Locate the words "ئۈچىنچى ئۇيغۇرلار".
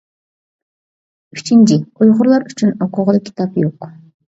1.37-2.49